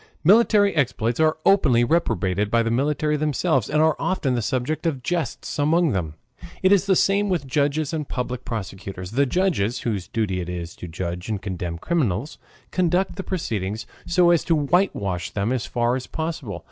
[0.23, 5.03] Military exploits are openly reprobated by the military themselves, and are often the subject of
[5.03, 6.15] jests among them.
[6.63, 9.11] It is the same with judges and public prosecutors.
[9.11, 12.39] The judges, whose duty it is to judge and condemn criminals,
[12.71, 16.59] conduct the proceedings so as to whitewash them as far as possible.